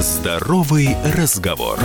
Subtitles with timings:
[0.00, 1.78] Здоровый разговор.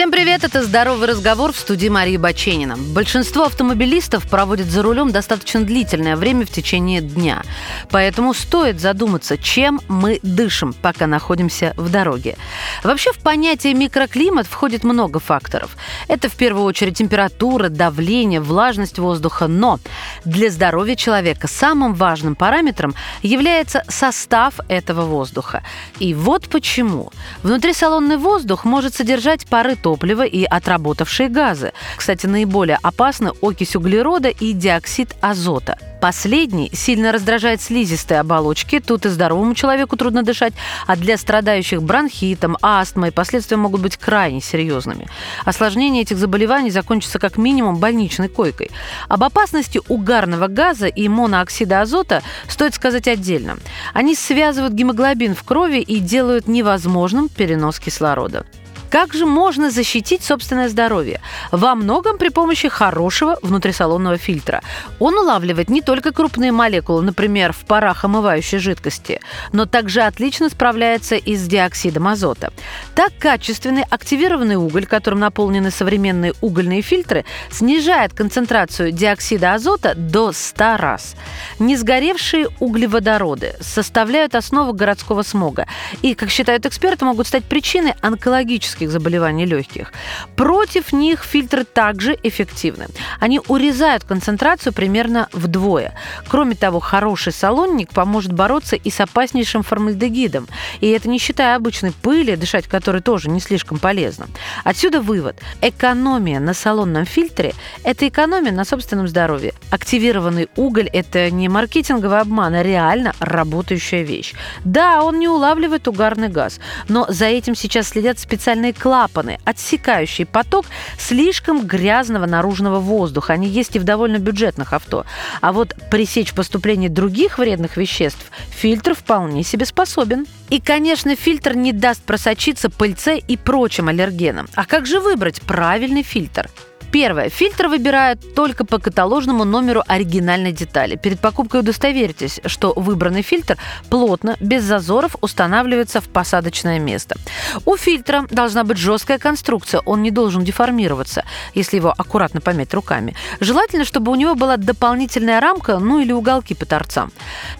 [0.00, 2.78] Всем привет, это «Здоровый разговор» в студии Марии Баченина.
[2.78, 7.42] Большинство автомобилистов проводят за рулем достаточно длительное время в течение дня.
[7.90, 12.38] Поэтому стоит задуматься, чем мы дышим, пока находимся в дороге.
[12.82, 15.76] Вообще в понятие микроклимат входит много факторов.
[16.08, 19.48] Это в первую очередь температура, давление, влажность воздуха.
[19.48, 19.80] Но
[20.24, 25.62] для здоровья человека самым важным параметром является состав этого воздуха.
[25.98, 27.12] И вот почему.
[27.42, 29.89] Внутрисалонный воздух может содержать пары топлива
[30.24, 31.72] и отработавшие газы.
[31.96, 35.78] Кстати, наиболее опасны окись углерода и диоксид азота.
[36.00, 40.54] Последний сильно раздражает слизистые оболочки, тут и здоровому человеку трудно дышать,
[40.86, 45.08] а для страдающих бронхитом, астмой последствия могут быть крайне серьезными.
[45.44, 48.70] Осложнение этих заболеваний закончится как минимум больничной койкой.
[49.08, 53.58] Об опасности угарного газа и монооксида азота стоит сказать отдельно.
[53.92, 58.46] Они связывают гемоглобин в крови и делают невозможным перенос кислорода.
[58.90, 61.20] Как же можно защитить собственное здоровье?
[61.52, 64.62] Во многом при помощи хорошего внутрисалонного фильтра.
[64.98, 69.20] Он улавливает не только крупные молекулы, например, в парах омывающей жидкости,
[69.52, 72.52] но также отлично справляется и с диоксидом азота.
[72.96, 80.76] Так качественный активированный уголь, которым наполнены современные угольные фильтры, снижает концентрацию диоксида азота до 100
[80.78, 81.14] раз.
[81.60, 85.68] Несгоревшие углеводороды составляют основу городского смога
[86.02, 89.92] и, как считают эксперты, могут стать причиной онкологических хронических заболеваний легких.
[90.36, 92.86] Против них фильтры также эффективны.
[93.20, 95.92] Они урезают концентрацию примерно вдвое.
[96.28, 100.46] Кроме того, хороший салонник поможет бороться и с опаснейшим формальдегидом.
[100.80, 104.26] И это не считая обычной пыли, дышать которой тоже не слишком полезно.
[104.64, 105.36] Отсюда вывод.
[105.62, 107.52] Экономия на салонном фильтре–
[107.84, 109.52] это экономия на собственном здоровье.
[109.70, 114.34] Активированный уголь– это не маркетинговый обман, а реально работающая вещь.
[114.64, 120.26] Да, он не улавливает угарный газ, но за этим сейчас следят специальные специальные клапаны, отсекающие
[120.26, 120.66] поток
[120.98, 123.34] слишком грязного наружного воздуха.
[123.34, 125.04] Они есть и в довольно бюджетных авто.
[125.40, 130.26] А вот пресечь поступление других вредных веществ фильтр вполне себе способен.
[130.50, 134.48] И, конечно, фильтр не даст просочиться пыльце и прочим аллергенам.
[134.54, 136.48] А как же выбрать правильный фильтр?
[136.92, 137.28] Первое.
[137.28, 140.96] Фильтр выбирают только по каталожному номеру оригинальной детали.
[140.96, 143.56] Перед покупкой удостоверьтесь, что выбранный фильтр
[143.88, 147.16] плотно, без зазоров устанавливается в посадочное место.
[147.64, 151.24] У фильтра должна быть жесткая конструкция, он не должен деформироваться,
[151.54, 153.14] если его аккуратно помять руками.
[153.38, 157.12] Желательно, чтобы у него была дополнительная рамка, ну или уголки по торцам.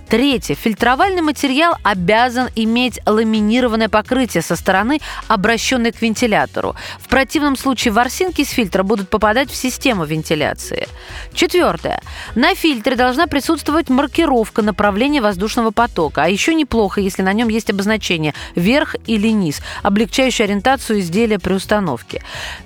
[0.09, 0.57] Третье.
[0.57, 4.99] Фильтровальный материал обязан иметь ламинированное покрытие со стороны,
[5.29, 6.75] обращенной к вентилятору.
[6.99, 10.89] В противном случае ворсинки с фильтра будут попадать в систему вентиляции.
[11.35, 12.01] Четвертое.
[12.35, 16.25] На фильтре должна присутствовать маркировка направления воздушного потока.
[16.25, 21.53] А еще неплохо, если на нем есть обозначение «вверх» или «низ», облегчающее ориентацию изделия при
[21.53, 22.23] установке.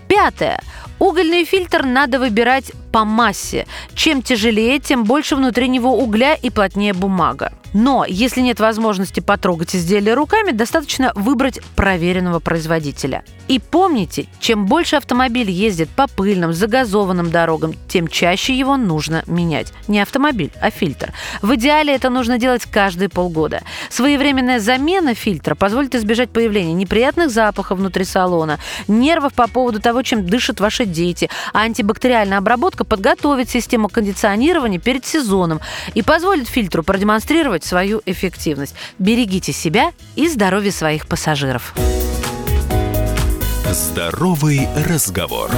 [0.09, 0.61] Пятое.
[0.99, 3.67] Угольный фильтр надо выбирать по массе.
[3.95, 7.53] Чем тяжелее, тем больше внутри него угля и плотнее бумага.
[7.75, 13.25] Но если нет возможности потрогать изделие руками, достаточно выбрать проверенного производителя.
[13.49, 19.73] И помните, чем больше автомобиль ездит по пыльным, загазованным дорогам, тем чаще его нужно менять.
[19.89, 21.12] Не автомобиль, а фильтр.
[21.43, 23.62] В идеале это нужно делать каждые полгода.
[23.91, 30.25] Своевременная замена фильтра позволит избежать появления неприятных запахов внутри салона, нервов по поводу того, чем
[30.25, 35.61] дышат ваши дети, а антибактериальная обработка подготовит систему кондиционирования перед сезоном
[35.95, 38.75] и позволит фильтру продемонстрировать свою эффективность.
[38.99, 41.75] Берегите себя и здоровье своих пассажиров.
[43.73, 45.51] Здоровый разговор.